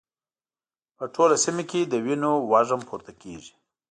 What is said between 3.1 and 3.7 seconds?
کېږي.